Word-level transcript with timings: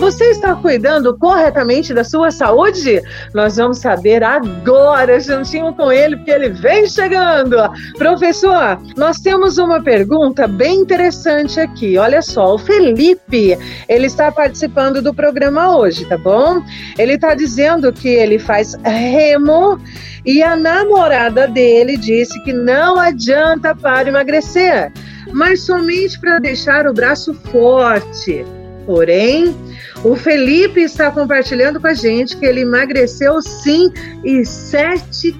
Você 0.00 0.30
está 0.30 0.56
cuidando 0.56 1.14
corretamente 1.18 1.92
da 1.92 2.02
sua 2.02 2.30
saúde? 2.30 3.02
Nós 3.34 3.58
vamos 3.58 3.80
saber 3.80 4.24
agora, 4.24 5.20
juntinho 5.20 5.74
com 5.74 5.92
ele, 5.92 6.16
porque 6.16 6.30
ele 6.30 6.48
vem 6.48 6.86
chegando. 6.86 7.56
Professor, 7.98 8.80
nós 8.96 9.18
temos 9.18 9.58
uma 9.58 9.82
pergunta 9.82 10.48
bem 10.48 10.76
interessante 10.80 11.60
aqui. 11.60 11.98
Olha 11.98 12.22
só, 12.22 12.54
o 12.54 12.58
Felipe, 12.58 13.58
ele 13.90 14.06
está 14.06 14.32
participando 14.32 15.02
do 15.02 15.12
programa 15.12 15.76
hoje, 15.76 16.06
tá 16.06 16.16
bom? 16.16 16.62
Ele 16.98 17.12
está 17.12 17.34
dizendo 17.34 17.92
que 17.92 18.08
ele 18.08 18.38
faz 18.38 18.74
remo 18.82 19.78
e 20.24 20.42
a 20.42 20.56
namorada 20.56 21.46
dele 21.46 21.98
disse 21.98 22.42
que 22.42 22.54
não 22.54 22.98
adianta 22.98 23.74
para 23.74 24.08
emagrecer, 24.08 24.90
mas 25.30 25.60
somente 25.60 26.18
para 26.18 26.38
deixar 26.38 26.86
o 26.86 26.94
braço 26.94 27.34
forte. 27.34 28.46
Porém, 28.86 29.54
o 30.02 30.16
Felipe 30.16 30.80
está 30.80 31.10
compartilhando 31.10 31.80
com 31.80 31.86
a 31.86 31.94
gente 31.94 32.36
que 32.36 32.46
ele 32.46 32.60
emagreceu 32.60 33.40
sim 33.42 33.92
e 34.24 34.44
7 34.44 35.34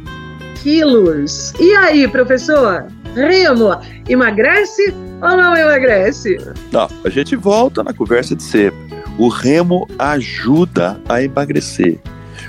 quilos. 0.62 1.52
E 1.58 1.74
aí, 1.74 2.06
professor? 2.06 2.86
Remo, 3.14 3.76
emagrece 4.08 4.94
ou 5.20 5.36
não 5.36 5.56
emagrece? 5.56 6.36
Não, 6.70 6.88
a 7.04 7.08
gente 7.08 7.34
volta 7.34 7.82
na 7.82 7.92
conversa 7.92 8.36
de 8.36 8.42
sempre. 8.42 8.78
O 9.18 9.28
remo 9.28 9.88
ajuda 9.98 11.00
a 11.08 11.22
emagrecer. 11.22 11.98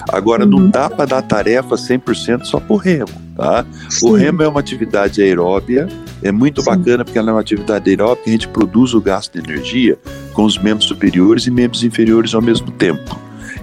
Agora, 0.10 0.44
uhum. 0.44 0.50
não 0.50 0.70
dá 0.70 0.90
para 0.90 1.06
dar 1.06 1.22
tarefa 1.22 1.76
100% 1.76 2.46
só 2.46 2.60
por 2.60 2.78
remo, 2.78 3.12
tá? 3.36 3.66
O 4.02 4.14
remo 4.14 4.42
é 4.42 4.48
uma 4.48 4.60
atividade 4.60 5.22
aeróbia, 5.22 5.88
é 6.24 6.32
muito 6.32 6.62
Sim. 6.62 6.70
bacana 6.70 7.04
porque 7.04 7.20
ela 7.20 7.30
é 7.30 7.34
uma 7.34 7.42
atividade 7.42 7.90
aeróbica, 7.90 8.30
a 8.30 8.32
gente 8.32 8.48
produz 8.48 8.94
o 8.94 9.02
gasto 9.02 9.40
de 9.40 9.52
energia 9.52 9.98
com 10.34 10.44
os 10.44 10.58
membros 10.58 10.88
superiores 10.88 11.48
e 11.48 11.52
membros 11.52 11.84
inferiores 11.84 12.34
ao 12.34 12.42
mesmo 12.42 12.72
tempo. 12.72 13.20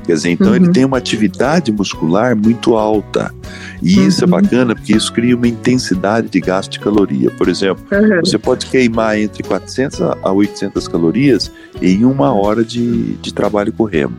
Quer 0.08 0.14
dizer, 0.14 0.30
então 0.30 0.48
uhum. 0.48 0.56
ele 0.56 0.70
tem 0.70 0.86
uma 0.86 0.96
atividade 0.96 1.70
muscular 1.70 2.34
muito 2.34 2.76
alta. 2.76 3.30
E 3.82 3.98
uhum. 3.98 4.08
isso 4.08 4.24
é 4.24 4.24
uhum. 4.24 4.30
bacana 4.30 4.74
porque 4.74 4.96
isso 4.96 5.12
cria 5.12 5.36
uma 5.36 5.46
intensidade 5.46 6.30
de 6.30 6.40
gasto 6.40 6.72
de 6.72 6.80
caloria. 6.80 7.30
Por 7.32 7.46
exemplo, 7.46 7.84
uhum. 7.92 8.20
você 8.20 8.38
pode 8.38 8.64
queimar 8.66 9.18
entre 9.18 9.42
400 9.42 10.00
a 10.00 10.32
800 10.32 10.88
calorias 10.88 11.52
em 11.82 12.06
uma 12.06 12.32
hora 12.32 12.64
de, 12.64 13.16
de 13.16 13.34
trabalho 13.34 13.70
com 13.70 13.84
remo. 13.84 14.16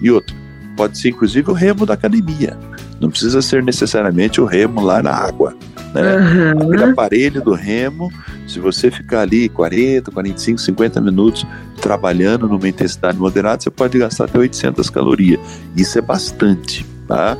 E 0.00 0.12
outro, 0.12 0.32
pode 0.76 0.96
ser 0.96 1.08
inclusive 1.08 1.50
o 1.50 1.54
remo 1.54 1.84
da 1.84 1.94
academia. 1.94 2.56
Não 3.02 3.10
precisa 3.10 3.42
ser 3.42 3.64
necessariamente 3.64 4.40
o 4.40 4.44
remo 4.44 4.80
lá 4.80 5.02
na 5.02 5.10
água. 5.10 5.56
Né? 5.92 6.16
Uhum. 6.16 6.62
Aquele 6.62 6.84
aparelho 6.84 7.42
do 7.42 7.52
remo, 7.52 8.10
se 8.46 8.60
você 8.60 8.90
ficar 8.90 9.22
ali 9.22 9.48
40, 9.48 10.10
45, 10.12 10.60
50 10.60 11.00
minutos 11.00 11.44
trabalhando 11.80 12.48
numa 12.48 12.68
intensidade 12.68 13.18
moderada, 13.18 13.60
você 13.60 13.70
pode 13.70 13.98
gastar 13.98 14.26
até 14.26 14.38
800 14.38 14.88
calorias. 14.88 15.40
Isso 15.76 15.98
é 15.98 16.00
bastante, 16.00 16.86
tá? 17.08 17.36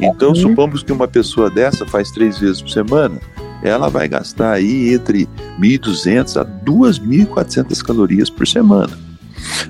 Então, 0.00 0.30
uhum. 0.30 0.34
supomos 0.34 0.82
que 0.82 0.90
uma 0.90 1.06
pessoa 1.06 1.50
dessa 1.50 1.84
faz 1.86 2.10
três 2.10 2.38
vezes 2.38 2.62
por 2.62 2.70
semana, 2.70 3.20
ela 3.62 3.88
vai 3.88 4.08
gastar 4.08 4.52
aí 4.52 4.94
entre 4.94 5.28
1.200 5.60 6.40
a 6.40 6.44
2.400 6.44 7.82
calorias 7.82 8.30
por 8.30 8.46
semana. 8.46 8.98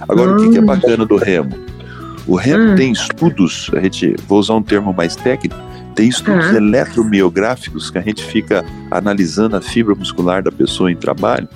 Agora, 0.08 0.30
uhum. 0.30 0.36
o 0.36 0.42
que, 0.44 0.50
que 0.50 0.58
é 0.58 0.62
bacana 0.62 1.04
do 1.04 1.16
remo? 1.16 1.50
O 2.26 2.36
remo 2.36 2.70
uhum. 2.70 2.76
tem 2.76 2.92
estudos, 2.92 3.70
a 3.74 3.80
gente, 3.80 4.14
vou 4.28 4.38
usar 4.38 4.54
um 4.54 4.62
termo 4.62 4.92
mais 4.92 5.16
técnico, 5.16 5.60
tem 5.94 6.08
estudos 6.08 6.46
uhum. 6.46 6.56
eletromiográficos 6.56 7.90
que 7.90 7.98
a 7.98 8.00
gente 8.00 8.24
fica 8.24 8.64
analisando 8.90 9.56
a 9.56 9.60
fibra 9.60 9.94
muscular 9.94 10.42
da 10.42 10.50
pessoa 10.50 10.90
em 10.90 10.96
trabalho, 10.96 11.48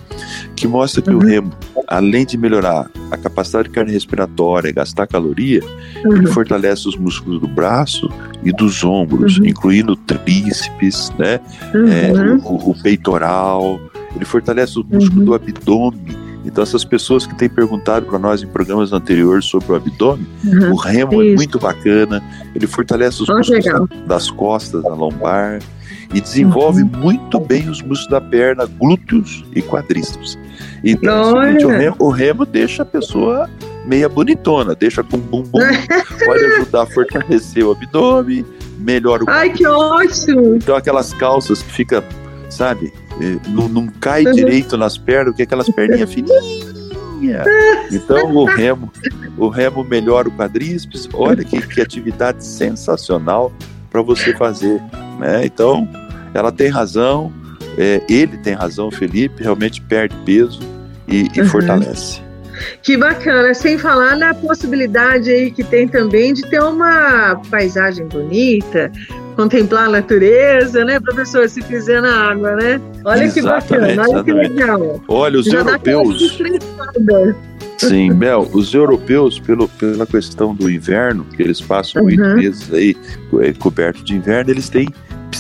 que 0.54 0.66
mostra 0.66 1.00
que 1.00 1.10
uhum. 1.10 1.18
o 1.18 1.24
remo, 1.24 1.52
além 1.86 2.26
de 2.26 2.36
melhorar 2.36 2.90
a 3.10 3.16
capacidade 3.16 3.70
cardiorrespiratória 3.70 4.68
e 4.68 4.72
gastar 4.72 5.06
caloria, 5.06 5.62
uhum. 6.04 6.16
ele 6.16 6.26
fortalece 6.26 6.88
os 6.88 6.96
músculos 6.96 7.40
do 7.40 7.48
braço 7.48 8.10
e 8.42 8.52
dos 8.52 8.84
ombros, 8.84 9.38
uhum. 9.38 9.46
incluindo 9.46 9.96
tríceps, 9.96 11.12
né, 11.18 11.40
é, 11.72 12.12
uhum. 12.12 12.38
o, 12.44 12.70
o, 12.70 12.82
peitoral, 12.82 13.80
ele 14.14 14.24
fortalece 14.24 14.78
os 14.78 14.84
músculos 14.84 15.24
do 15.24 15.30
uhum. 15.30 15.36
abdômen 15.36 16.25
então, 16.46 16.62
essas 16.62 16.84
pessoas 16.84 17.26
que 17.26 17.34
têm 17.34 17.48
perguntado 17.48 18.06
para 18.06 18.18
nós 18.18 18.42
em 18.42 18.46
programas 18.46 18.92
anteriores 18.92 19.44
sobre 19.44 19.72
o 19.72 19.74
abdômen, 19.74 20.26
uhum, 20.44 20.72
o 20.72 20.76
remo 20.76 21.20
é 21.20 21.26
isso. 21.26 21.34
é 21.34 21.36
muito 21.36 21.58
bacana, 21.58 22.22
ele 22.54 22.66
fortalece 22.68 23.22
os 23.22 23.28
músculos 23.28 23.88
das 24.06 24.30
costas, 24.30 24.82
da 24.82 24.94
lombar 24.94 25.58
e 26.14 26.20
desenvolve 26.20 26.82
uhum. 26.82 26.90
muito 26.94 27.40
bem 27.40 27.68
os 27.68 27.82
músculos 27.82 28.06
da 28.08 28.20
perna, 28.20 28.64
glúteos 28.64 29.44
e 29.54 29.60
quadríceps. 29.60 30.38
Então, 30.84 31.42
é 31.42 31.52
o, 31.52 31.68
remo, 31.68 31.96
o 31.98 32.10
remo 32.10 32.46
deixa 32.46 32.84
a 32.84 32.86
pessoa 32.86 33.50
meia 33.84 34.08
bonitona, 34.08 34.74
deixa 34.74 35.02
com 35.02 35.18
bumbum, 35.18 35.58
pode 36.24 36.44
ajudar 36.44 36.82
a 36.82 36.86
fortalecer 36.86 37.64
o 37.64 37.72
abdômen, 37.72 38.44
melhora 38.78 39.24
o. 39.24 39.30
Ai, 39.30 39.50
que 39.50 39.66
ótimo! 39.66 40.54
Então, 40.54 40.76
aquelas 40.76 41.12
calças 41.12 41.60
que 41.60 41.72
fica, 41.72 42.04
sabe, 42.48 42.92
não, 43.48 43.68
não 43.68 43.86
cai 43.86 44.24
uhum. 44.24 44.32
direito 44.32 44.76
nas 44.76 44.98
pernas, 44.98 45.28
porque 45.32 45.42
aquelas 45.42 45.68
perninhas 45.68 46.12
fininhas. 46.12 46.44
Então 47.90 48.34
o 48.34 48.44
remo, 48.44 48.92
o 49.36 49.48
remo 49.48 49.82
melhora 49.82 50.28
o 50.28 50.32
quadríceps. 50.32 51.08
Olha 51.12 51.42
que, 51.44 51.60
que 51.66 51.80
atividade 51.80 52.44
sensacional 52.44 53.52
para 53.90 54.02
você 54.02 54.34
fazer. 54.36 54.80
Né? 55.18 55.46
Então, 55.46 55.88
ela 56.34 56.52
tem 56.52 56.68
razão, 56.68 57.32
é, 57.78 58.02
ele 58.08 58.36
tem 58.38 58.54
razão, 58.54 58.90
Felipe, 58.90 59.42
realmente 59.42 59.80
perde 59.80 60.14
peso 60.24 60.60
e, 61.08 61.28
e 61.34 61.40
uhum. 61.40 61.46
fortalece. 61.48 62.20
Que 62.82 62.96
bacana, 62.96 63.52
sem 63.52 63.76
falar 63.76 64.16
na 64.16 64.32
possibilidade 64.32 65.30
aí 65.30 65.50
que 65.50 65.62
tem 65.62 65.86
também 65.86 66.32
de 66.32 66.42
ter 66.42 66.62
uma 66.62 67.40
paisagem 67.50 68.06
bonita, 68.06 68.90
contemplar 69.36 69.84
a 69.84 69.90
natureza, 69.90 70.84
né, 70.84 70.98
professor, 70.98 71.48
se 71.48 71.60
fizer 71.62 72.00
na 72.00 72.30
água, 72.30 72.56
né? 72.56 72.80
Olha 73.04 73.24
exatamente, 73.24 73.34
que 73.34 73.42
bacana, 73.42 74.02
olha 74.08 74.24
que 74.24 74.32
legal. 74.32 75.04
Olha, 75.06 75.38
os 75.38 75.46
Já 75.46 75.58
europeus. 75.58 76.38
Sim, 77.76 78.14
Bel, 78.14 78.48
os 78.52 78.72
europeus, 78.72 79.38
pelo, 79.38 79.68
pela 79.68 80.06
questão 80.06 80.54
do 80.54 80.70
inverno, 80.70 81.26
que 81.36 81.42
eles 81.42 81.60
passam 81.60 82.02
oito 82.04 82.22
uhum. 82.22 82.36
meses 82.36 82.72
aí 82.72 82.96
é, 83.40 83.52
cobertos 83.52 84.02
de 84.02 84.16
inverno, 84.16 84.50
eles 84.50 84.70
têm 84.70 84.88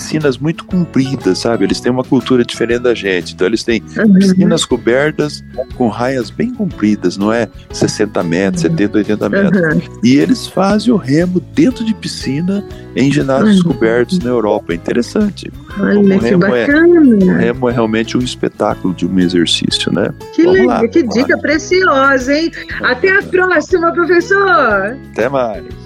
piscinas 0.06 0.38
muito 0.38 0.64
compridas, 0.64 1.38
sabe? 1.38 1.64
Eles 1.64 1.80
têm 1.80 1.90
uma 1.90 2.04
cultura 2.04 2.44
diferente 2.44 2.82
da 2.82 2.94
gente. 2.94 3.34
Então, 3.34 3.46
eles 3.46 3.64
têm 3.64 3.82
uhum. 3.98 4.14
piscinas 4.14 4.64
cobertas 4.64 5.44
com 5.74 5.88
raias 5.88 6.30
bem 6.30 6.54
compridas, 6.54 7.16
não 7.16 7.32
é 7.32 7.48
60 7.72 8.22
metros, 8.22 8.62
uhum. 8.62 8.70
70, 8.70 8.98
80 8.98 9.28
metros. 9.28 9.60
Uhum. 9.60 9.80
E 10.04 10.16
eles 10.16 10.46
fazem 10.46 10.92
o 10.92 10.96
remo 10.96 11.40
dentro 11.52 11.84
de 11.84 11.92
piscina 11.94 12.64
em 12.94 13.12
ginásios 13.12 13.60
uhum. 13.62 13.72
cobertos 13.72 14.18
na 14.20 14.30
Europa. 14.30 14.72
É 14.72 14.76
interessante. 14.76 15.52
Olha, 15.78 15.98
o 15.98 16.18
remo 16.18 16.44
é- 16.46 16.66
bacana. 16.66 17.24
É, 17.24 17.24
o 17.24 17.36
remo 17.36 17.68
é 17.68 17.72
realmente 17.72 18.16
um 18.16 18.20
espetáculo 18.20 18.94
de 18.94 19.06
um 19.06 19.18
exercício, 19.18 19.92
né? 19.92 20.10
Que, 20.34 20.46
legal, 20.46 20.82
lá, 20.82 20.88
que 20.88 21.02
dica 21.02 21.34
lá. 21.34 21.42
preciosa, 21.42 22.32
hein? 22.32 22.50
Até 22.82 23.18
a 23.18 23.22
próxima, 23.22 23.92
professor! 23.92 24.96
Até 25.12 25.28
mais! 25.28 25.85